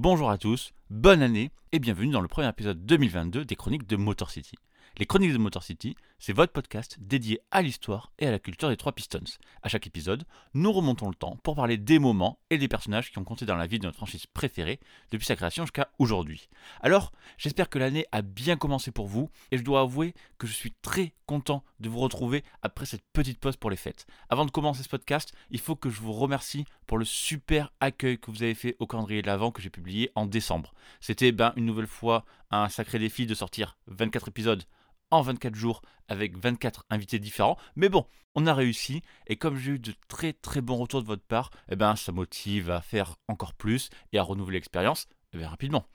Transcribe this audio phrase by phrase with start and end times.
[0.00, 3.96] bonjour à tous, bonne année et bienvenue dans le premier épisode 2022 des Chroniques de
[3.96, 4.56] Motor City.
[5.00, 8.68] Les Chroniques de Motor City, c'est votre podcast dédié à l'histoire et à la culture
[8.68, 9.24] des trois Pistons.
[9.62, 13.16] À chaque épisode, nous remontons le temps pour parler des moments et des personnages qui
[13.16, 14.78] ont compté dans la vie de notre franchise préférée
[15.10, 16.50] depuis sa création jusqu'à aujourd'hui.
[16.82, 20.52] Alors, j'espère que l'année a bien commencé pour vous et je dois avouer que je
[20.52, 24.06] suis très content de vous retrouver après cette petite pause pour les fêtes.
[24.28, 28.18] Avant de commencer ce podcast, il faut que je vous remercie pour le super accueil
[28.18, 30.74] que vous avez fait au calendrier de l'Avent que j'ai publié en décembre.
[31.00, 34.62] C'était ben, une nouvelle fois un sacré défi de sortir 24 épisodes
[35.10, 37.56] en 24 jours avec 24 invités différents.
[37.76, 41.06] Mais bon, on a réussi et comme j'ai eu de très très bons retours de
[41.06, 45.38] votre part, eh ben, ça motive à faire encore plus et à renouveler l'expérience eh
[45.38, 45.86] ben, rapidement.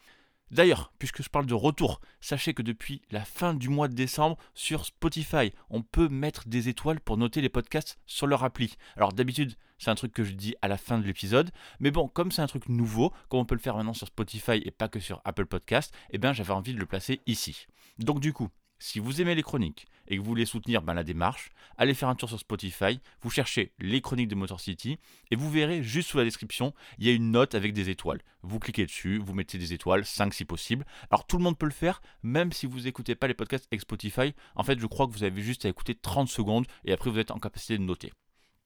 [0.52, 4.38] D'ailleurs, puisque je parle de retour, sachez que depuis la fin du mois de décembre,
[4.54, 8.76] sur Spotify, on peut mettre des étoiles pour noter les podcasts sur leur appli.
[8.96, 12.08] Alors d'habitude, c'est un truc que je dis à la fin de l'épisode, mais bon,
[12.08, 14.88] comme c'est un truc nouveau, comme on peut le faire maintenant sur Spotify et pas
[14.88, 17.66] que sur Apple Podcast, eh bien j'avais envie de le placer ici.
[17.98, 21.04] Donc du coup, si vous aimez les chroniques et que vous voulez soutenir ben, la
[21.04, 24.98] démarche, allez faire un tour sur Spotify, vous cherchez les chroniques de Motor City
[25.31, 28.22] et vous verrez juste sous la description, il y a une note avec des étoiles.
[28.42, 30.86] Vous cliquez dessus, vous mettez des étoiles, 5 si possible.
[31.09, 33.81] Alors tout le monde peut le faire, même si vous n'écoutez pas les podcasts avec
[33.81, 34.34] Spotify.
[34.56, 37.20] En fait, je crois que vous avez juste à écouter 30 secondes et après vous
[37.20, 38.12] êtes en capacité de noter.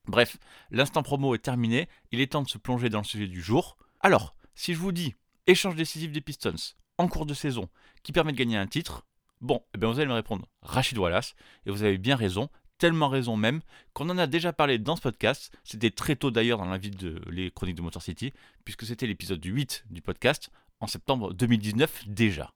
[0.05, 0.37] Bref,
[0.71, 3.77] l'instant promo est terminé, il est temps de se plonger dans le sujet du jour.
[3.99, 5.15] Alors, si je vous dis
[5.47, 7.69] échange décisif des Pistons en cours de saison
[8.03, 9.05] qui permet de gagner un titre,
[9.41, 11.33] Bon, eh bien vous allez me répondre Rachid Wallace,
[11.65, 13.61] et vous avez bien raison, tellement raison même,
[13.93, 16.91] qu'on en a déjà parlé dans ce podcast, c'était très tôt d'ailleurs dans la vie
[16.91, 18.33] de les chroniques de Motor City,
[18.65, 20.51] puisque c'était l'épisode 8 du podcast,
[20.81, 22.53] en septembre 2019 déjà.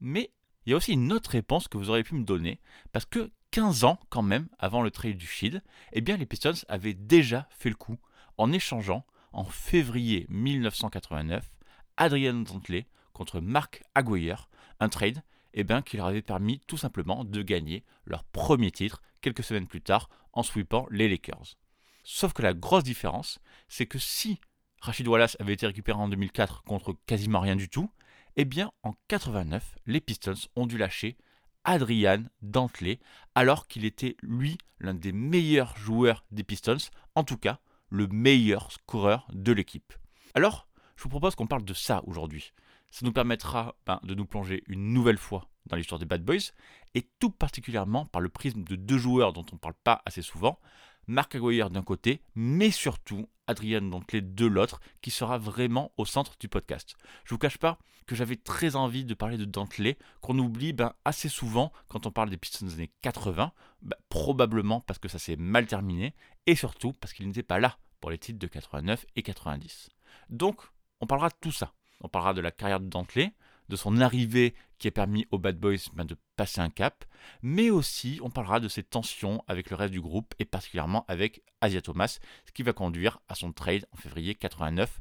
[0.00, 0.30] Mais
[0.64, 2.60] il y a aussi une autre réponse que vous auriez pu me donner,
[2.92, 5.62] parce que 15 ans quand même avant le trade du Shield,
[5.92, 7.98] eh bien les Pistons avaient déjà fait le coup
[8.38, 11.50] en échangeant en février 1989
[11.98, 14.48] Adrian Dantley contre Mark Aguirre,
[14.80, 15.22] un trade
[15.54, 19.66] eh ben, qui leur avait permis tout simplement de gagner leur premier titre quelques semaines
[19.66, 21.56] plus tard en sweepant les Lakers.
[22.04, 24.40] Sauf que la grosse différence, c'est que si
[24.80, 27.90] Rachid Wallace avait été récupéré en 2004 contre quasiment rien du tout,
[28.36, 31.16] eh bien en 89, les Pistons ont dû lâcher
[31.64, 32.98] Adrian Dantley
[33.34, 38.72] alors qu'il était lui l'un des meilleurs joueurs des Pistons, en tout cas le meilleur
[38.72, 39.92] scoreur de l'équipe.
[40.34, 42.52] Alors, je vous propose qu'on parle de ça aujourd'hui.
[42.92, 46.52] Ça nous permettra ben, de nous plonger une nouvelle fois dans l'histoire des Bad Boys,
[46.94, 50.20] et tout particulièrement par le prisme de deux joueurs dont on ne parle pas assez
[50.20, 50.60] souvent,
[51.06, 56.36] Mark Aguirre d'un côté, mais surtout Adrian Dantley de l'autre, qui sera vraiment au centre
[56.38, 56.94] du podcast.
[57.24, 60.92] Je vous cache pas que j'avais très envie de parler de Dantley, qu'on oublie ben,
[61.06, 65.18] assez souvent quand on parle des Pistons des années 80, ben, probablement parce que ça
[65.18, 66.14] s'est mal terminé,
[66.46, 69.88] et surtout parce qu'il n'était pas là pour les titres de 89 et 90.
[70.28, 70.60] Donc,
[71.00, 71.72] on parlera de tout ça.
[72.02, 73.32] On parlera de la carrière de Dantley,
[73.68, 77.04] de son arrivée qui a permis aux Bad Boys ben, de passer un cap,
[77.42, 81.42] mais aussi on parlera de ses tensions avec le reste du groupe et particulièrement avec
[81.60, 85.00] Asia Thomas, ce qui va conduire à son trade en février 89.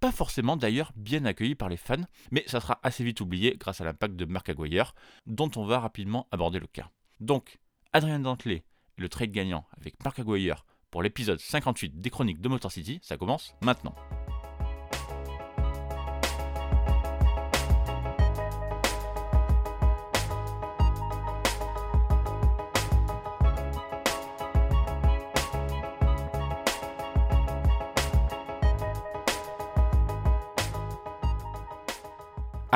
[0.00, 3.80] Pas forcément d'ailleurs bien accueilli par les fans, mais ça sera assez vite oublié grâce
[3.80, 4.94] à l'impact de Mark Aguirre,
[5.26, 6.90] dont on va rapidement aborder le cas.
[7.20, 7.58] Donc,
[7.92, 8.64] Adrien Dantley
[9.00, 13.16] le trade gagnant avec Mark Aguirre pour l'épisode 58 des chroniques de Motor City, ça
[13.16, 13.94] commence maintenant.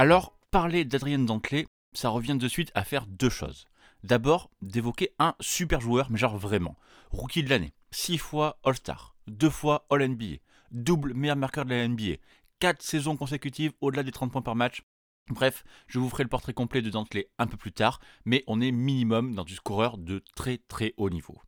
[0.04, 1.64] Alors, parler d'Adrien Dantley,
[1.94, 3.64] ça revient de suite à faire deux choses.
[4.02, 6.76] D'abord, d'évoquer un super joueur, mais genre vraiment.
[7.10, 10.42] Rookie de l'année, 6 fois All-Star, 2 fois All-NBA,
[10.72, 12.18] double meilleur marqueur de la NBA,
[12.58, 14.82] 4 saisons consécutives au-delà des 30 points par match.
[15.30, 18.60] Bref, je vous ferai le portrait complet de Dantley un peu plus tard, mais on
[18.60, 21.40] est minimum dans du scoreur de très très haut niveau.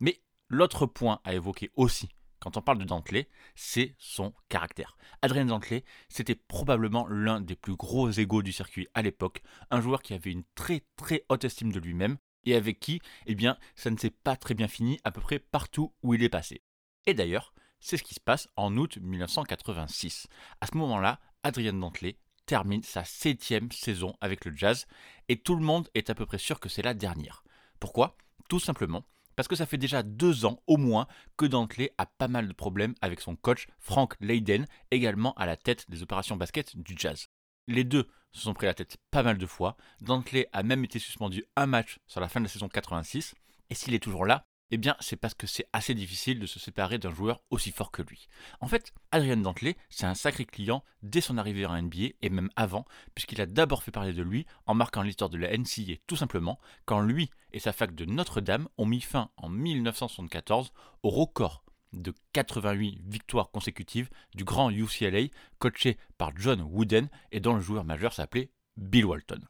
[0.00, 2.08] Mais l'autre point à évoquer aussi
[2.40, 4.96] quand on parle de Dantley, c'est son caractère.
[5.22, 10.02] Adrien Dantley, c'était probablement l'un des plus gros égaux du circuit à l'époque, un joueur
[10.02, 13.90] qui avait une très très haute estime de lui-même et avec qui, eh bien, ça
[13.90, 16.62] ne s'est pas très bien fini à peu près partout où il est passé.
[17.06, 20.26] Et d'ailleurs, c'est ce qui se passe en août 1986.
[20.60, 22.18] À ce moment-là, Adrien Dantley,
[22.48, 24.86] termine sa septième saison avec le Jazz
[25.28, 27.44] et tout le monde est à peu près sûr que c'est la dernière.
[27.78, 28.16] Pourquoi?
[28.48, 29.04] Tout simplement
[29.38, 31.06] parce que ça fait déjà deux ans au moins
[31.36, 35.56] que Dantley a pas mal de problèmes avec son coach Frank Leyden, également à la
[35.56, 37.28] tête des opérations basket du Jazz.
[37.68, 39.76] Les deux se sont pris la tête pas mal de fois.
[40.00, 43.36] Dantley a même été suspendu un match sur la fin de la saison 86.
[43.70, 46.58] Et s'il est toujours là, eh bien, c'est parce que c'est assez difficile de se
[46.58, 48.28] séparer d'un joueur aussi fort que lui.
[48.60, 52.50] En fait, Adrian Dantley, c'est un sacré client dès son arrivée en NBA et même
[52.56, 52.84] avant,
[53.14, 56.58] puisqu'il a d'abord fait parler de lui en marquant l'histoire de la NCA tout simplement,
[56.84, 60.72] quand lui et sa fac de Notre-Dame ont mis fin en 1974
[61.02, 65.28] au record de 88 victoires consécutives du grand UCLA,
[65.58, 69.40] coaché par John Wooden et dont le joueur majeur s'appelait Bill Walton.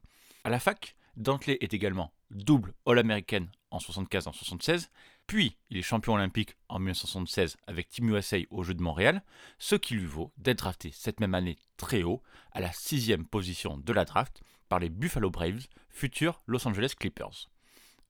[0.45, 4.89] À la fac, Dantley est également double All-American en 75 en 76,
[5.27, 9.23] puis il est champion olympique en 1976 avec Team USA aux Jeux de Montréal,
[9.57, 12.21] ce qui lui vaut d'être drafté cette même année très haut,
[12.51, 17.49] à la sixième position de la draft, par les Buffalo Braves, futurs Los Angeles Clippers.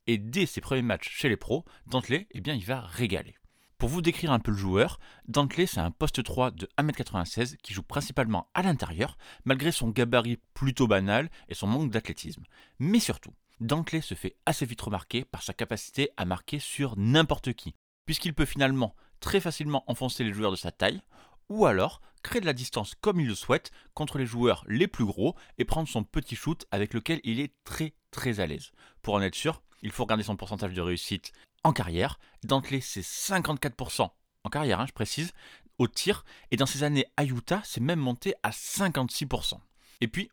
[0.07, 3.35] Et dès ses premiers matchs chez les pros, Dantley, eh bien, il va régaler.
[3.79, 7.73] Pour vous décrire un peu le joueur, Dantley c'est un poste 3 de 1m96 qui
[7.73, 12.44] joue principalement à l'intérieur, malgré son gabarit plutôt banal et son manque d'athlétisme.
[12.79, 17.53] Mais surtout, Dantley se fait assez vite remarquer par sa capacité à marquer sur n'importe
[17.53, 17.75] qui,
[18.06, 21.01] puisqu'il peut finalement très facilement enfoncer les joueurs de sa taille,
[21.50, 25.06] ou alors créer de la distance comme il le souhaite contre les joueurs les plus
[25.06, 28.71] gros et prendre son petit shoot avec lequel il est très très à l'aise.
[29.01, 31.31] Pour en être sûr, il faut regarder son pourcentage de réussite
[31.63, 32.19] en carrière.
[32.44, 34.09] Dantley, c'est 54%
[34.44, 35.33] en carrière, hein, je précise,
[35.77, 36.23] au tir.
[36.51, 39.59] Et dans ses années à Utah, c'est même monté à 56%.
[40.01, 40.29] Et puis,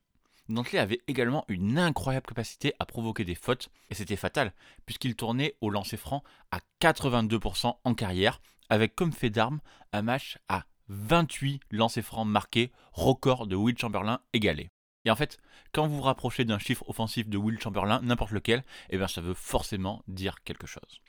[0.48, 4.52] Dantley avait également une incroyable capacité à provoquer des fautes, et c'était fatal,
[4.84, 9.60] puisqu'il tournait au lancer franc à 82% en carrière, avec comme fait d'armes
[9.92, 14.70] un match à 28 lancers francs marqués, record de Will Chamberlain égalé.
[15.04, 15.38] Et en fait,
[15.72, 19.20] quand vous vous rapprochez d'un chiffre offensif de Will Chamberlain, n'importe lequel, eh bien ça
[19.20, 21.00] veut forcément dire quelque chose.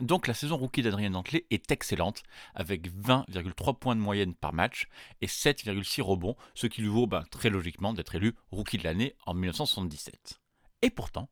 [0.00, 2.22] Donc la saison rookie d'Adrien Dantley est excellente,
[2.54, 4.88] avec 20,3 points de moyenne par match
[5.22, 9.14] et 7,6 rebonds, ce qui lui vaut ben, très logiquement d'être élu rookie de l'année
[9.24, 10.38] en 1977.
[10.82, 11.30] Et pourtant,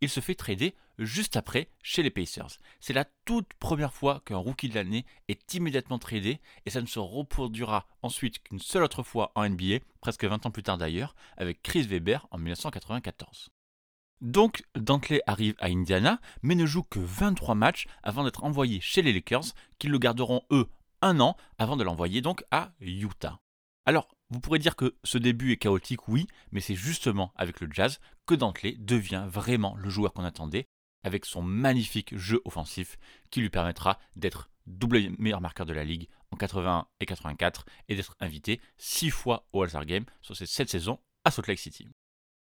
[0.00, 2.58] il se fait trader juste après chez les Pacers.
[2.80, 6.86] C'est la toute première fois qu'un rookie de l'année est immédiatement tradé et ça ne
[6.86, 11.14] se reproduira ensuite qu'une seule autre fois en NBA, presque 20 ans plus tard d'ailleurs,
[11.36, 13.50] avec Chris Weber en 1994.
[14.20, 19.02] Donc Dantley arrive à Indiana, mais ne joue que 23 matchs avant d'être envoyé chez
[19.02, 20.68] les Lakers, qui le garderont eux
[21.02, 23.38] un an avant de l'envoyer donc à Utah.
[23.84, 27.68] Alors, vous pourrez dire que ce début est chaotique, oui, mais c'est justement avec le
[27.70, 30.66] Jazz que Dantley devient vraiment le joueur qu'on attendait,
[31.04, 32.98] avec son magnifique jeu offensif
[33.30, 37.94] qui lui permettra d'être double meilleur marqueur de la ligue en 81 et 84 et
[37.94, 41.86] d'être invité 6 fois au All-Star Game sur ces 7 saisons à Salt Lake City.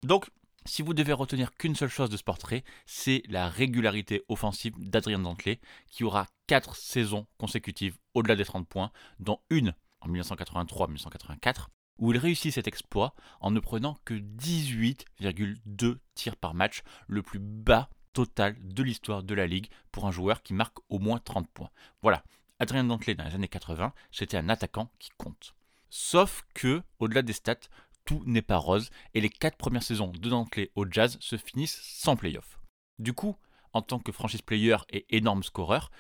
[0.04, 0.30] Donc,
[0.70, 5.20] si vous devez retenir qu'une seule chose de ce portrait, c'est la régularité offensive d'Adrien
[5.20, 11.68] Dantley, qui aura 4 saisons consécutives au-delà des 30 points, dont une en 1983-1984,
[11.98, 17.40] où il réussit cet exploit en ne prenant que 18,2 tirs par match, le plus
[17.40, 21.50] bas total de l'histoire de la ligue pour un joueur qui marque au moins 30
[21.50, 21.72] points.
[22.02, 22.24] Voilà,
[22.60, 25.56] Adrien Dantley dans les années 80, c'était un attaquant qui compte.
[25.90, 27.56] Sauf que, au-delà des stats,
[28.10, 31.80] tout n'est pas rose et les 4 premières saisons de Dantley au Jazz se finissent
[31.84, 32.60] sans playoff.
[32.98, 33.38] Du coup,
[33.72, 35.92] en tant que franchise player et énorme scoreur,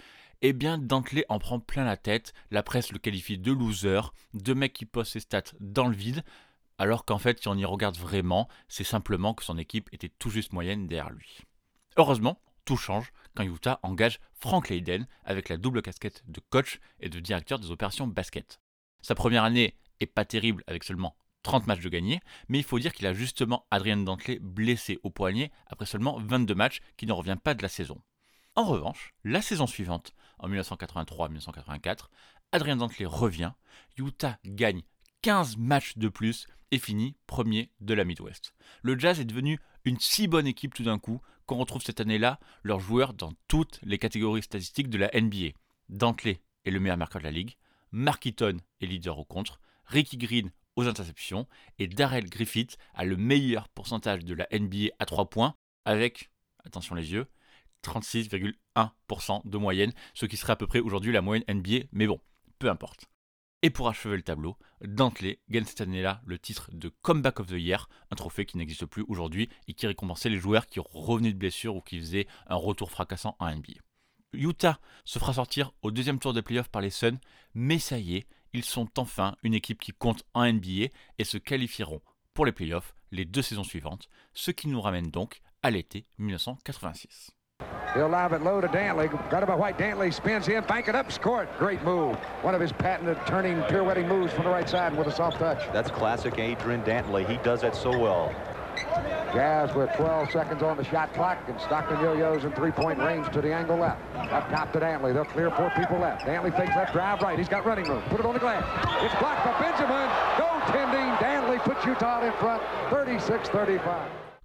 [0.41, 4.01] eh bien Dantley en prend plein la tête, la presse le qualifie de loser,
[4.33, 6.23] de mec qui pose ses stats dans le vide,
[6.79, 10.31] alors qu'en fait, si on y regarde vraiment, c'est simplement que son équipe était tout
[10.31, 11.41] juste moyenne derrière lui.
[11.95, 17.09] Heureusement, tout change quand Utah engage Frank Leyden avec la double casquette de coach et
[17.09, 18.59] de directeur des opérations basket.
[19.03, 22.79] Sa première année est pas terrible avec seulement 30 matchs de gagnés, mais il faut
[22.79, 27.13] dire qu'il a justement Adrien Dantley blessé au poignet après seulement 22 matchs qui ne
[27.13, 28.01] revient pas de la saison.
[28.55, 32.07] En revanche, la saison suivante, en 1983-1984,
[32.51, 33.51] Adrien Dantley revient,
[33.97, 34.81] Utah gagne
[35.21, 38.53] 15 matchs de plus et finit premier de la Midwest.
[38.81, 42.39] Le Jazz est devenu une si bonne équipe tout d'un coup qu'on retrouve cette année-là
[42.63, 45.57] leurs joueurs dans toutes les catégories statistiques de la NBA.
[45.89, 47.55] Dantley est le meilleur marqueur de la ligue,
[47.91, 50.51] Mark Eaton est leader au contre, Ricky Green
[50.87, 55.55] interceptions et Darrell Griffith a le meilleur pourcentage de la NBA à 3 points
[55.85, 56.29] avec,
[56.63, 57.27] attention les yeux,
[57.83, 62.19] 36,1% de moyenne, ce qui serait à peu près aujourd'hui la moyenne NBA, mais bon,
[62.59, 63.09] peu importe.
[63.61, 67.57] Et pour achever le tableau, Dantley gagne cette année-là le titre de Comeback of the
[67.59, 71.37] Year, un trophée qui n'existe plus aujourd'hui et qui récompensait les joueurs qui revenaient de
[71.37, 73.73] blessure ou qui faisaient un retour fracassant en NBA.
[74.31, 77.19] Utah se fera sortir au deuxième tour des playoffs par les Suns,
[77.53, 80.87] mais ça y est, ils sont enfin une équipe qui compte en NBA
[81.17, 82.01] et se qualifieront
[82.33, 87.31] pour les playoffs les deux saisons suivantes, ce qui nous ramène donc à l'été 1986.
[87.95, 89.09] He'll live it low to Dantley.
[89.31, 89.77] Got it by White.
[89.77, 91.49] Dantley spins in, bank it up, score it.
[91.57, 92.15] Great move.
[92.43, 95.67] One of his patented turning, pirouetting moves from the right side with a soft touch.
[95.73, 97.27] That's classic Adrian Dantley.
[97.27, 98.31] He does that so well.
[99.33, 103.41] Jazz with 12 seconds on the shot clock, and Stockton yo-yos in three-point range to
[103.41, 104.01] the angle left.
[104.15, 105.13] Up top to Dantley.
[105.13, 106.25] They'll clear four people left.
[106.25, 107.37] Dantley fakes that drive right.
[107.37, 108.01] He's got running room.
[108.09, 108.63] Put it on the glass.
[109.03, 110.09] It's blocked by Benjamin.
[110.37, 111.17] Goaltending.
[111.19, 113.79] Dantley puts Utah in front, 36-35.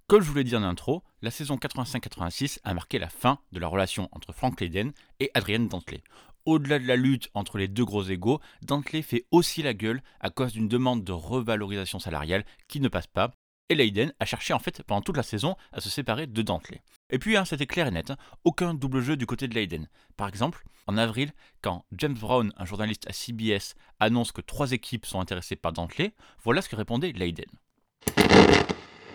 [0.07, 3.59] Comme je vous l'ai dit en intro, la saison 85-86 a marqué la fin de
[3.59, 6.03] la relation entre Frank Leyden et Adrian Dantley.
[6.45, 10.29] Au-delà de la lutte entre les deux gros égaux, Dantley fait aussi la gueule à
[10.29, 13.31] cause d'une demande de revalorisation salariale qui ne passe pas,
[13.69, 16.81] et Leyden a cherché en fait pendant toute la saison à se séparer de Dantley.
[17.09, 19.87] Et puis hein, c'était clair et net, hein, aucun double jeu du côté de Leyden.
[20.17, 21.31] Par exemple, en avril,
[21.61, 26.13] quand James Brown, un journaliste à CBS, annonce que trois équipes sont intéressées par Dantley,
[26.43, 27.45] voilà ce que répondait Leyden.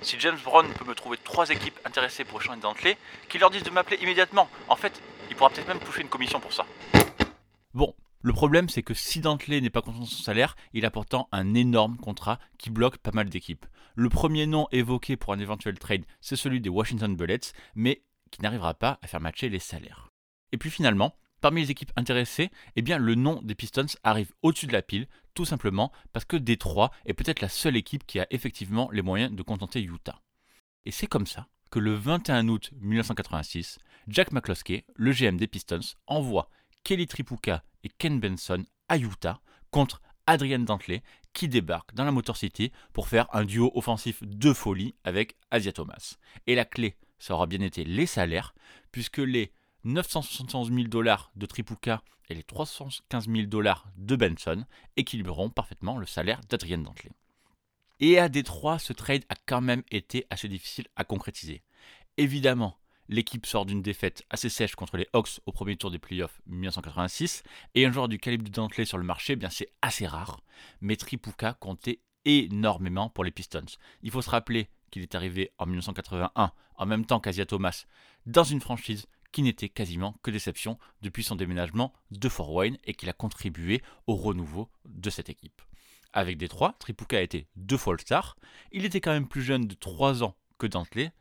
[0.02, 2.96] Si James Brown peut me trouver trois équipes intéressées pour échanger Dantley,
[3.28, 4.48] qu'il leur dise de m'appeler immédiatement.
[4.68, 6.64] En fait, il pourra peut-être même toucher une commission pour ça.
[7.74, 10.90] Bon, le problème c'est que si Dantley n'est pas content de son salaire, il a
[10.90, 13.66] pourtant un énorme contrat qui bloque pas mal d'équipes.
[14.00, 18.40] Le premier nom évoqué pour un éventuel trade, c'est celui des Washington Bullets, mais qui
[18.40, 20.08] n'arrivera pas à faire matcher les salaires.
[20.52, 24.66] Et puis finalement, parmi les équipes intéressées, eh bien le nom des Pistons arrive au-dessus
[24.66, 28.26] de la pile, tout simplement parce que Détroit est peut-être la seule équipe qui a
[28.30, 30.22] effectivement les moyens de contenter Utah.
[30.86, 35.80] Et c'est comme ça que le 21 août 1986, Jack McCloskey, le GM des Pistons,
[36.06, 36.48] envoie
[36.84, 42.36] Kelly Tripucka et Ken Benson à Utah contre Adrian Dantley qui débarque dans la Motor
[42.36, 46.16] City pour faire un duo offensif de folie avec Asia Thomas.
[46.46, 48.54] Et la clé, ça aura bien été les salaires,
[48.92, 49.52] puisque les
[49.84, 54.64] 971 000 dollars de Tripucka et les 315 000 dollars de Benson
[54.96, 57.10] équilibreront parfaitement le salaire d'Adrian Dantley.
[57.98, 61.62] Et à Détroit, ce trade a quand même été assez difficile à concrétiser.
[62.16, 62.76] Évidemment,
[63.10, 67.42] l'équipe sort d'une défaite assez sèche contre les Hawks au premier tour des playoffs 1986,
[67.74, 70.40] et un joueur du calibre de Dantley sur le marché, eh bien c'est assez rare,
[70.80, 73.66] mais Tripucka comptait énormément pour les Pistons.
[74.02, 77.84] Il faut se rappeler qu'il est arrivé en 1981, en même temps qu'Asia Thomas,
[78.26, 82.94] dans une franchise qui n'était quasiment que déception depuis son déménagement de Fort Wayne et
[82.94, 85.62] qu'il a contribué au renouveau de cette équipe.
[86.12, 88.36] Avec Détroit, Tripucka a été deux fois le star.
[88.72, 91.12] Il était quand même plus jeune de 3 ans que Dantley.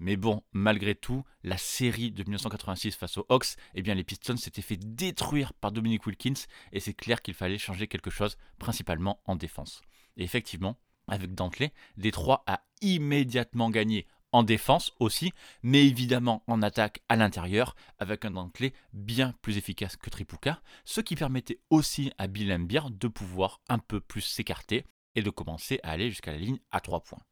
[0.00, 4.38] Mais bon, malgré tout, la série de 1986 face aux Hawks, eh bien les Pistons
[4.38, 9.20] s'étaient fait détruire par Dominic Wilkins et c'est clair qu'il fallait changer quelque chose, principalement
[9.26, 9.82] en défense.
[10.16, 17.02] Et effectivement, avec Dantley, Détroit a immédiatement gagné en défense aussi, mais évidemment en attaque
[17.10, 22.26] à l'intérieur, avec un Dantley bien plus efficace que Tripucka, ce qui permettait aussi à
[22.26, 26.38] Bill Embiid de pouvoir un peu plus s'écarter et de commencer à aller jusqu'à la
[26.38, 27.22] ligne à 3 points.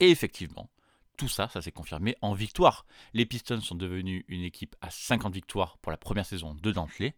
[0.00, 0.70] Et effectivement,
[1.16, 2.86] tout ça, ça s'est confirmé en victoire.
[3.12, 7.14] Les Pistons sont devenus une équipe à 50 victoires pour la première saison de Dantley.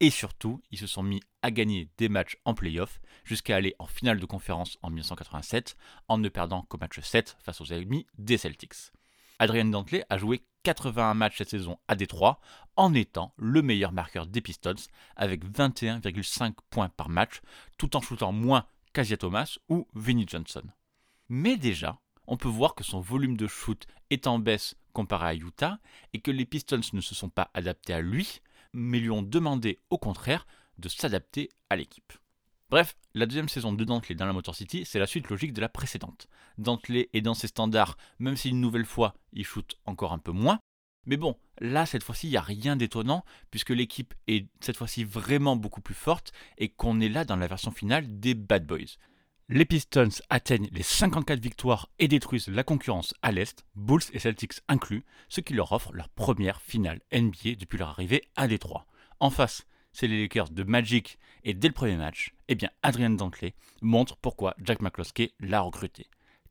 [0.00, 3.86] Et surtout, ils se sont mis à gagner des matchs en playoff jusqu'à aller en
[3.86, 5.76] finale de conférence en 1987
[6.08, 8.92] en ne perdant qu'au match 7 face aux ennemis des Celtics.
[9.38, 12.40] Adrian Dantley a joué 81 matchs cette saison à Détroit
[12.76, 14.74] en étant le meilleur marqueur des Pistons
[15.14, 17.40] avec 21,5 points par match
[17.78, 20.64] tout en shootant moins qu'Asia Thomas ou Vinnie Johnson.
[21.28, 25.34] Mais déjà, on peut voir que son volume de shoot est en baisse comparé à
[25.34, 25.78] Utah
[26.12, 28.40] et que les Pistons ne se sont pas adaptés à lui,
[28.72, 30.46] mais lui ont demandé au contraire
[30.78, 32.12] de s'adapter à l'équipe.
[32.68, 35.60] Bref, la deuxième saison de Dantley dans la Motor City, c'est la suite logique de
[35.60, 36.28] la précédente.
[36.58, 40.32] Dantley est dans ses standards, même si une nouvelle fois, il shoot encore un peu
[40.32, 40.58] moins.
[41.06, 45.04] Mais bon, là, cette fois-ci, il n'y a rien d'étonnant, puisque l'équipe est cette fois-ci
[45.04, 48.98] vraiment beaucoup plus forte et qu'on est là dans la version finale des Bad Boys.
[49.48, 54.60] Les Pistons atteignent les 54 victoires et détruisent la concurrence à l'Est, Bulls et Celtics
[54.66, 58.86] inclus, ce qui leur offre leur première finale NBA depuis leur arrivée à Détroit.
[59.20, 63.54] En face, c'est les Lakers de Magic et dès le premier match, eh Adrian Dantley
[63.82, 66.08] montre pourquoi Jack McCloskey l'a recruté.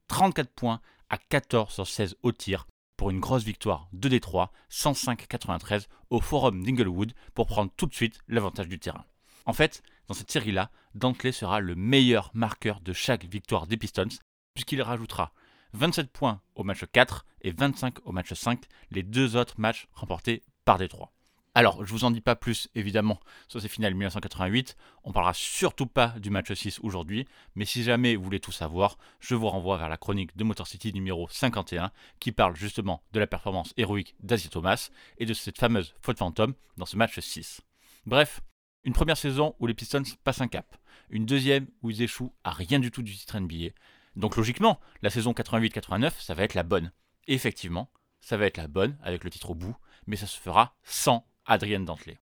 [0.07, 5.87] 34 points à 14 sur 16 au tir pour une grosse victoire de Détroit, 105-93
[6.11, 9.03] au Forum d'Inglewood pour prendre tout de suite l'avantage du terrain.
[9.45, 14.07] En fait, dans cette série-là, Dantley sera le meilleur marqueur de chaque victoire des Pistons,
[14.53, 15.33] puisqu'il rajoutera
[15.73, 20.43] 27 points au match 4 et 25 au match 5, les deux autres matchs remportés
[20.63, 21.11] par Détroit.
[21.57, 24.75] Alors, je vous en dis pas plus, évidemment, sur ces finales 1988.
[25.05, 28.97] On parlera surtout pas du match 6 aujourd'hui, mais si jamais vous voulez tout savoir,
[29.21, 33.21] je vous renvoie vers la chronique de Motor City numéro 51, qui parle justement de
[33.21, 37.61] la performance héroïque d'Asie Thomas et de cette fameuse faute fantôme dans ce match 6.
[38.05, 38.41] Bref,
[38.85, 40.77] une première saison où les Pistons passent un cap.
[41.09, 43.73] Une deuxième où ils échouent à rien du tout du titre NBA.
[44.15, 46.91] Donc logiquement, la saison 88-89, ça va être la bonne.
[47.27, 49.75] Effectivement, ça va être la bonne avec le titre au bout,
[50.05, 52.19] mais ça se fera sans Adrian Dantley.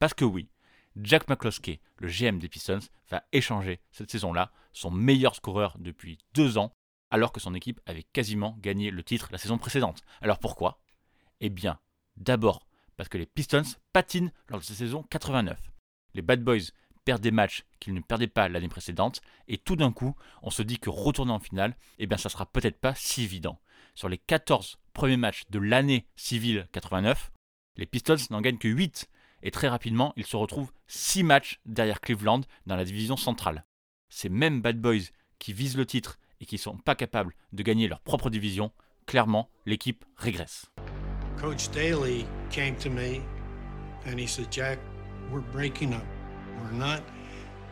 [0.00, 0.50] Parce que oui,
[0.96, 6.58] Jack McCloskey, le GM des Pistons, va échanger cette saison-là son meilleur scoreur depuis deux
[6.58, 6.74] ans,
[7.10, 10.02] alors que son équipe avait quasiment gagné le titre la saison précédente.
[10.20, 10.80] Alors pourquoi?
[11.40, 11.78] Eh bien,
[12.16, 12.66] d'abord
[12.96, 15.71] parce que les Pistons patinent lors de cette saison 89.
[16.14, 16.70] Les Bad Boys
[17.04, 20.62] perdent des matchs qu'ils ne perdaient pas l'année précédente, et tout d'un coup, on se
[20.62, 23.58] dit que retourner en finale, eh bien ça sera peut-être pas si évident.
[23.94, 27.32] Sur les 14 premiers matchs de l'année civile 89,
[27.76, 29.08] les Pistons n'en gagnent que 8,
[29.42, 33.64] et très rapidement, ils se retrouvent 6 matchs derrière Cleveland dans la division centrale.
[34.08, 37.62] Ces mêmes Bad Boys qui visent le titre et qui ne sont pas capables de
[37.62, 38.72] gagner leur propre division,
[39.06, 40.66] clairement, l'équipe régresse.
[41.36, 43.20] Coach Daly came to me
[44.06, 44.78] and he said, Jack,
[45.32, 46.04] we're breaking up.
[46.60, 47.02] We're not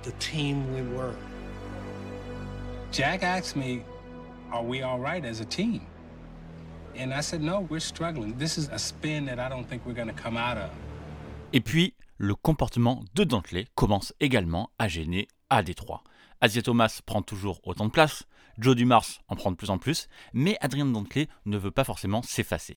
[0.02, 1.14] the team we were.
[2.90, 3.84] Jack asked me,
[4.50, 5.82] Are we all right as a team?
[6.96, 8.36] And I said, No, we're struggling.
[8.38, 10.70] This is a spin that I don't think we're going to come out of.
[11.52, 16.02] Et puis, le comportement de Dantley commence également à gêner à Détroit.
[16.40, 18.24] Asia Thomas prend toujours autant de place,
[18.58, 22.22] Joe Dumars en prend de plus en plus, mais Adrien Dantley ne veut pas forcément
[22.22, 22.76] s'effacer.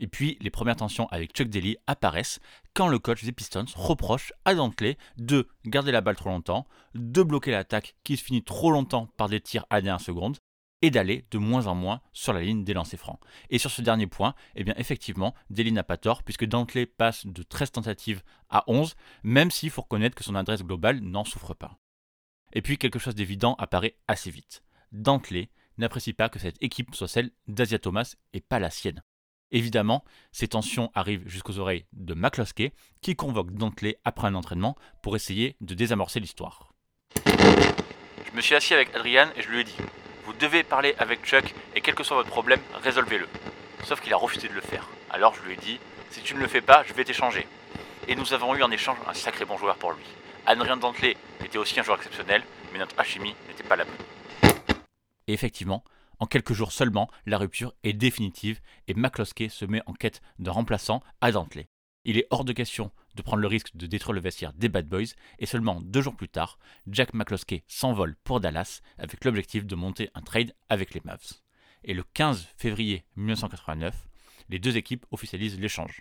[0.00, 2.40] Et puis, les premières tensions avec Chuck Daly apparaissent
[2.74, 7.22] quand le coach des Pistons reproche à Dantley de garder la balle trop longtemps, de
[7.22, 10.38] bloquer l'attaque qui se finit trop longtemps par des tirs à dernière seconde,
[10.82, 13.18] et d'aller de moins en moins sur la ligne des lancers francs.
[13.48, 17.24] Et sur ce dernier point, eh bien effectivement, Daly n'a pas tort, puisque Dantley passe
[17.24, 21.54] de 13 tentatives à 11, même s'il faut reconnaître que son adresse globale n'en souffre
[21.54, 21.78] pas.
[22.52, 24.62] Et puis quelque chose d'évident apparaît assez vite.
[24.92, 25.48] Dantley
[25.78, 29.02] n'apprécie pas que cette équipe soit celle d'Asia Thomas et pas la sienne.
[29.50, 35.16] Évidemment, ces tensions arrivent jusqu'aux oreilles de McCloskey, qui convoque Dantley après un entraînement pour
[35.16, 36.72] essayer de désamorcer l'histoire.
[37.26, 39.76] Je me suis assis avec Adrian et je lui ai dit
[40.24, 43.28] Vous devez parler avec Chuck et quel que soit votre problème, résolvez-le.
[43.84, 44.88] Sauf qu'il a refusé de le faire.
[45.10, 45.78] Alors je lui ai dit
[46.10, 47.46] Si tu ne le fais pas, je vais t'échanger.
[48.08, 50.04] Et nous avons eu en échange un sacré bon joueur pour lui.
[50.46, 52.42] Adrien Dantley était aussi un joueur exceptionnel,
[52.72, 53.94] mais notre alchimie n'était pas la bonne.
[55.26, 55.84] Et effectivement,
[56.18, 60.50] en quelques jours seulement, la rupture est définitive et McCloskey se met en quête de
[60.50, 61.68] remplaçant à Dantley.
[62.04, 64.86] Il est hors de question de prendre le risque de détruire le vestiaire des Bad
[64.86, 69.74] Boys et seulement deux jours plus tard, Jack McCloskey s'envole pour Dallas avec l'objectif de
[69.74, 71.40] monter un trade avec les Mavs.
[71.82, 74.08] Et le 15 février 1989,
[74.50, 76.00] les deux équipes officialisent l'échange.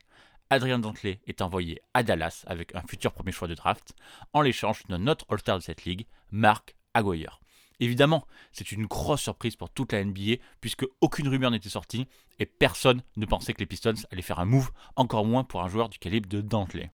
[0.49, 3.95] Adrian Dantley est envoyé à Dallas avec un futur premier choix de draft
[4.33, 7.42] en l'échange d'un autre All-Star de cette ligue, Mark Aguirre.
[7.79, 12.07] Évidemment, c'est une grosse surprise pour toute la NBA puisque aucune rumeur n'était sortie
[12.39, 15.67] et personne ne pensait que les Pistons allaient faire un move, encore moins pour un
[15.67, 16.91] joueur du calibre de Dantley.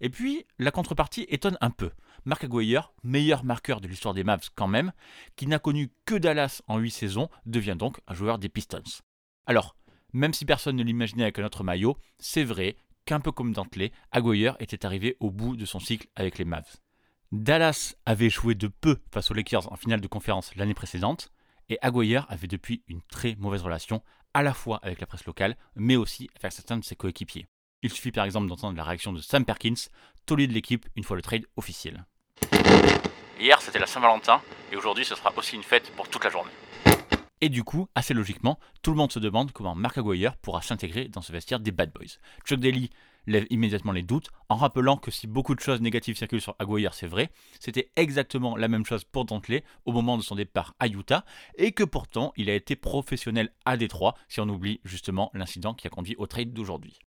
[0.00, 1.90] Et puis, la contrepartie étonne un peu.
[2.24, 4.92] Mark Aguirre, meilleur marqueur de l'histoire des Mavs quand même,
[5.36, 8.82] qui n'a connu que Dallas en 8 saisons, devient donc un joueur des Pistons.
[9.46, 9.76] Alors,
[10.12, 13.92] même si personne ne l'imaginait avec un autre maillot, c'est vrai qu'un peu comme Dantley,
[14.12, 16.76] Aguirre était arrivé au bout de son cycle avec les Mavs.
[17.30, 21.30] Dallas avait joué de peu face aux Lakers en finale de conférence l'année précédente,
[21.68, 25.58] et Aguirre avait depuis une très mauvaise relation, à la fois avec la presse locale,
[25.76, 27.46] mais aussi avec certains de ses coéquipiers.
[27.82, 29.74] Il suffit par exemple d'entendre la réaction de Sam Perkins,
[30.24, 32.06] taulier de l'équipe une fois le trade officiel.
[33.38, 34.40] Hier c'était la Saint-Valentin,
[34.72, 36.50] et aujourd'hui ce sera aussi une fête pour toute la journée.
[37.42, 41.08] Et du coup, assez logiquement, tout le monde se demande comment Mark Aguirre pourra s'intégrer
[41.08, 42.18] dans ce vestiaire des Bad Boys.
[42.46, 42.90] Chuck Daly
[43.28, 46.94] lève immédiatement les doutes en rappelant que si beaucoup de choses négatives circulent sur Aguirre,
[46.94, 50.88] c'est vrai, c'était exactement la même chose pour Dantley au moment de son départ à
[50.88, 51.24] Utah
[51.56, 55.86] et que pourtant il a été professionnel à Détroit si on oublie justement l'incident qui
[55.86, 56.98] a conduit au trade d'aujourd'hui.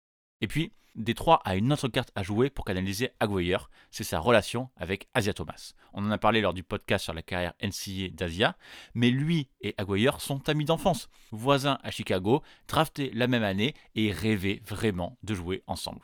[0.42, 4.70] Et puis, Détroit a une autre carte à jouer pour canaliser Aguirre, c'est sa relation
[4.76, 5.74] avec Asia Thomas.
[5.94, 8.58] On en a parlé lors du podcast sur la carrière NCA d'Asia,
[8.94, 14.12] mais lui et Aguirre sont amis d'enfance, voisins à Chicago, draftés la même année et
[14.12, 16.02] rêvaient vraiment de jouer ensemble.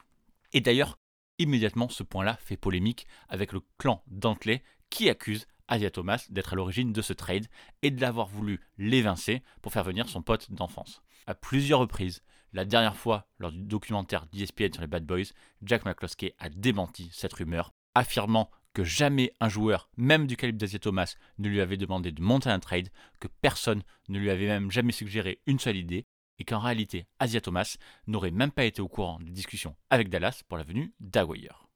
[0.54, 0.98] Et d'ailleurs,
[1.40, 6.56] immédiatement, ce point-là fait polémique avec le clan Dantley qui accuse Asia Thomas d'être à
[6.56, 7.48] l'origine de ce trade
[7.82, 11.02] et de l'avoir voulu l'évincer pour faire venir son pote d'enfance.
[11.26, 12.22] À plusieurs reprises,
[12.54, 17.10] la dernière fois lors du documentaire d'ESPN sur les Bad Boys, Jack McCloskey a démenti
[17.12, 21.78] cette rumeur, affirmant que jamais un joueur, même du calibre d'Asia Thomas, ne lui avait
[21.78, 25.78] demandé de monter un trade, que personne ne lui avait même jamais suggéré une seule
[25.78, 26.06] idée,
[26.40, 30.42] et qu'en réalité, Asia Thomas n'aurait même pas été au courant des discussions avec Dallas
[30.48, 31.68] pour la venue d'Aguirre.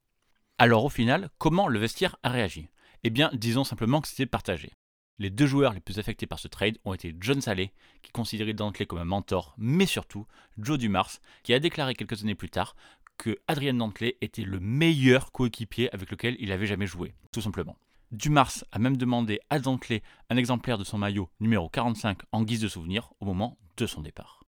[0.58, 2.68] Alors au final, comment le vestiaire a réagi?
[3.04, 4.72] Eh bien, disons simplement que c'était partagé.
[5.18, 7.72] Les deux joueurs les plus affectés par ce trade ont été John Saleh,
[8.02, 10.26] qui considérait Dantley comme un mentor, mais surtout
[10.58, 11.10] Joe Dumars,
[11.42, 12.74] qui a déclaré quelques années plus tard
[13.18, 17.76] que Adrian Dantley était le meilleur coéquipier avec lequel il avait jamais joué, tout simplement.
[18.10, 22.60] Dumars a même demandé à Dantley un exemplaire de son maillot numéro 45 en guise
[22.60, 24.41] de souvenir au moment de son départ.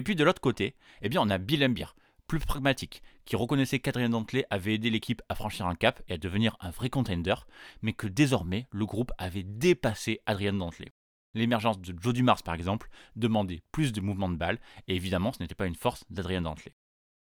[0.00, 1.84] Et puis de l'autre côté, eh bien on a Bill Embier,
[2.26, 6.16] plus pragmatique, qui reconnaissait qu'Adrien Dantley avait aidé l'équipe à franchir un cap et à
[6.16, 7.34] devenir un vrai contender,
[7.82, 10.88] mais que désormais le groupe avait dépassé Adrien Dantley.
[11.34, 14.58] L'émergence de Joe Dumars, par exemple, demandait plus de mouvements de balle,
[14.88, 16.72] et évidemment, ce n'était pas une force d'Adrien Dantley.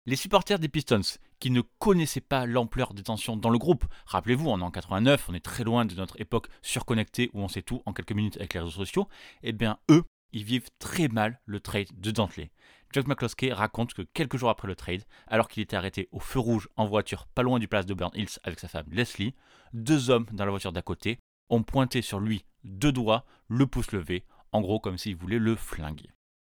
[0.06, 1.00] Les supporters des Pistons,
[1.40, 5.34] qui ne connaissaient pas l'ampleur des tensions dans le groupe, rappelez-vous, en an 89, on
[5.34, 8.56] est très loin de notre époque surconnectée où on sait tout en quelques minutes avec
[8.56, 9.08] les réseaux sociaux,
[9.42, 12.52] eh bien, eux, ils vivent très mal le trade de Dantley.
[12.94, 16.40] Jack McCloskey raconte que quelques jours après le trade, alors qu'il était arrêté au feu
[16.40, 19.36] rouge en voiture pas loin du place de Burn Hills avec sa femme Leslie,
[19.74, 23.92] deux hommes dans la voiture d'à côté ont pointé sur lui deux doigts, le pouce
[23.92, 26.12] levé, en gros comme s'ils voulaient le flinguer.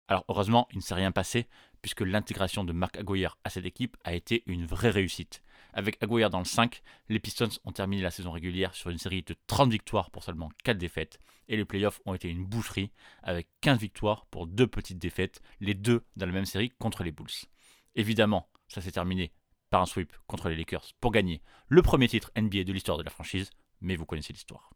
[0.09, 1.49] Alors heureusement, il ne s'est rien passé,
[1.83, 5.43] puisque l'intégration de Mark Aguirre à cette équipe a été une vraie réussite.
[5.77, 9.23] Avec Aguirre dans le 5, les Pistons ont terminé la saison régulière sur une série
[9.23, 12.93] de 30 victoires pour seulement 4 défaites, et les playoffs ont été une boucherie,
[13.25, 17.11] avec 15 victoires pour 2 petites défaites, les deux dans la même série contre les
[17.11, 17.49] Bulls.
[17.97, 19.33] Évidemment, ça s'est terminé
[19.69, 23.03] par un sweep contre les Lakers pour gagner le premier titre NBA de l'histoire de
[23.03, 24.71] la franchise, mais vous connaissez l'histoire.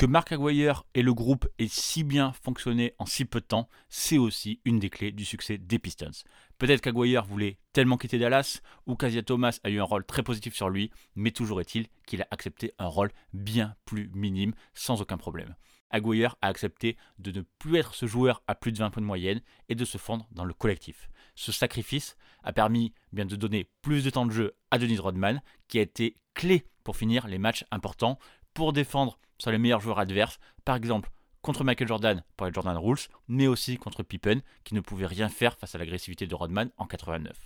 [0.00, 3.68] Que Mark Aguirre et le groupe aient si bien fonctionné en si peu de temps,
[3.90, 6.24] c'est aussi une des clés du succès des Pistons.
[6.56, 10.54] Peut-être qu'Aguirre voulait tellement quitter Dallas, ou qu'Asia Thomas a eu un rôle très positif
[10.54, 15.18] sur lui, mais toujours est-il qu'il a accepté un rôle bien plus minime, sans aucun
[15.18, 15.54] problème.
[15.90, 19.06] Aguirre a accepté de ne plus être ce joueur à plus de 20 points de
[19.06, 21.10] moyenne et de se fondre dans le collectif.
[21.34, 25.42] Ce sacrifice a permis bien de donner plus de temps de jeu à Dennis Rodman,
[25.68, 28.18] qui a été clé pour finir les matchs importants,
[28.54, 31.10] pour défendre sur les meilleurs joueurs adverses, par exemple
[31.42, 35.28] contre Michael Jordan pour les Jordan Rules, mais aussi contre Pippen qui ne pouvait rien
[35.28, 37.36] faire face à l'agressivité de Rodman en 89.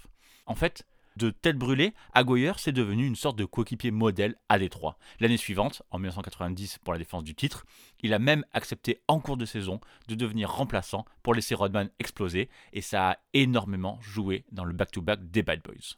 [0.46, 0.84] En fait,
[1.16, 4.98] de tête brûlée, Aguirre s'est devenu une sorte de coéquipier modèle à Détroit.
[5.20, 7.64] L'année suivante, en 1990 pour la défense du titre,
[8.00, 12.48] il a même accepté en cours de saison de devenir remplaçant pour laisser Rodman exploser
[12.72, 15.96] et ça a énormément joué dans le back-to-back des Bad Boys.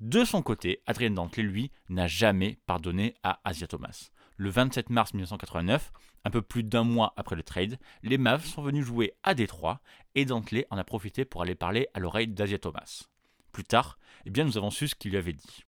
[0.00, 4.10] De son côté, Adrien Dantley, lui, n'a jamais pardonné à Asia Thomas
[4.42, 5.92] le 27 mars 1989,
[6.24, 9.80] un peu plus d'un mois après le trade, les Mavs sont venus jouer à Détroit
[10.16, 13.04] et Dantley en a profité pour aller parler à l'oreille d'Asia Thomas.
[13.52, 15.64] Plus tard, eh bien, nous avons su ce qu'il lui avait dit.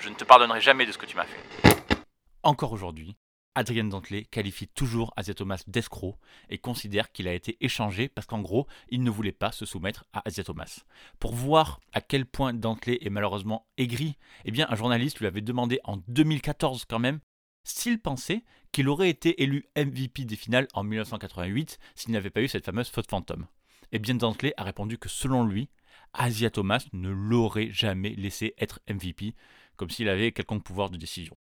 [0.00, 2.04] Je ne te pardonnerai jamais de ce que tu m'as fait.
[2.42, 3.16] Encore aujourd'hui,
[3.54, 6.16] Adrien Dantley qualifie toujours Asia Thomas d'escroc
[6.48, 10.04] et considère qu'il a été échangé parce qu'en gros, il ne voulait pas se soumettre
[10.12, 10.80] à Asia Thomas.
[11.20, 15.40] Pour voir à quel point Dantley est malheureusement aigri, eh bien un journaliste lui avait
[15.40, 17.20] demandé en 2014 quand même
[17.68, 22.48] s'il pensait qu'il aurait été élu MVP des finales en 1988 s'il n'avait pas eu
[22.48, 23.46] cette fameuse faute fantôme.
[23.92, 25.68] Et bien Dantley a répondu que selon lui,
[26.12, 29.34] Asia Thomas ne l'aurait jamais laissé être MVP,
[29.76, 31.36] comme s'il avait quelconque pouvoir de décision.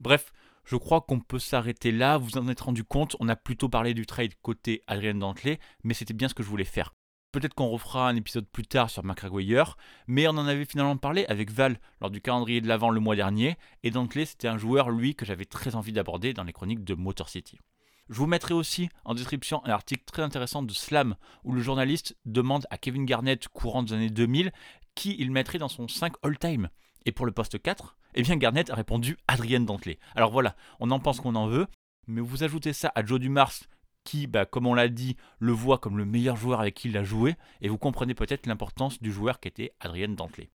[0.00, 0.32] Bref,
[0.64, 3.94] je crois qu'on peut s'arrêter là, vous en êtes rendu compte, on a plutôt parlé
[3.94, 6.94] du trade côté Adrien Dantley, mais c'était bien ce que je voulais faire.
[7.30, 11.26] Peut-être qu'on refera un épisode plus tard sur McAguire, mais on en avait finalement parlé
[11.26, 14.88] avec Val lors du calendrier de l'Avent le mois dernier, et Dantley c'était un joueur,
[14.88, 17.58] lui, que j'avais très envie d'aborder dans les chroniques de Motor City.
[18.08, 22.16] Je vous mettrai aussi en description un article très intéressant de Slam, où le journaliste
[22.24, 24.50] demande à Kevin Garnett, courant des années 2000,
[24.94, 26.70] qui il mettrait dans son 5 all-time.
[27.04, 29.98] Et pour le poste 4, eh bien Garnett a répondu Adrienne Dantley.
[30.14, 31.66] Alors voilà, on en pense qu'on en veut,
[32.06, 33.52] mais vous ajoutez ça à Joe Dumars,
[34.04, 36.96] qui, bah, comme on l'a dit, le voit comme le meilleur joueur avec qui il
[36.96, 40.50] a joué, et vous comprenez peut-être l'importance du joueur qui était Adrien Dantley.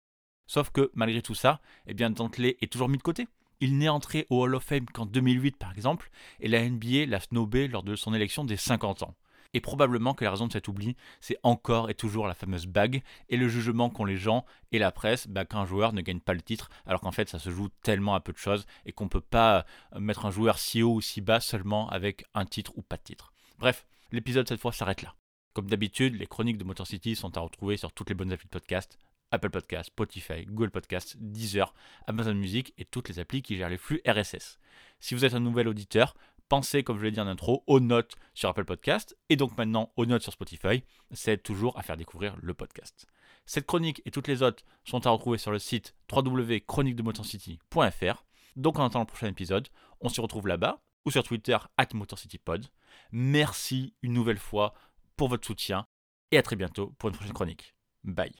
[0.46, 3.26] Sauf que malgré tout ça, eh bien Dantley est toujours mis de côté.
[3.60, 7.20] Il n'est entré au Hall of Fame qu'en 2008 par exemple, et la NBA l'a
[7.20, 9.14] snobé lors de son élection des 50 ans.
[9.54, 13.02] Et probablement que la raison de cet oubli, c'est encore et toujours la fameuse bague
[13.28, 16.34] et le jugement qu'ont les gens et la presse bah, qu'un joueur ne gagne pas
[16.34, 19.04] le titre, alors qu'en fait ça se joue tellement à peu de choses et qu'on
[19.04, 19.64] ne peut pas
[19.98, 23.02] mettre un joueur si haut ou si bas seulement avec un titre ou pas de
[23.02, 23.31] titre.
[23.62, 25.14] Bref, l'épisode cette fois s'arrête là.
[25.52, 28.46] Comme d'habitude, les chroniques de Motor City sont à retrouver sur toutes les bonnes applis
[28.46, 28.98] de podcast
[29.30, 31.72] Apple Podcast, Spotify, Google Podcast, Deezer,
[32.08, 34.58] Amazon Music et toutes les applis qui gèrent les flux RSS.
[34.98, 36.16] Si vous êtes un nouvel auditeur,
[36.48, 39.92] pensez, comme je l'ai dit en intro, aux notes sur Apple Podcast et donc maintenant
[39.94, 40.82] aux notes sur Spotify.
[41.12, 43.06] Ça aide toujours à faire découvrir le podcast.
[43.46, 48.24] Cette chronique et toutes les autres sont à retrouver sur le site www.chroniquedemotorcity.fr.
[48.56, 49.68] Donc en attendant le prochain épisode,
[50.00, 52.66] on se retrouve là-bas ou sur Twitter at MotorCityPod.
[53.12, 54.74] Merci une nouvelle fois
[55.16, 55.86] pour votre soutien
[56.30, 57.74] et à très bientôt pour une prochaine chronique.
[58.04, 58.32] Bye.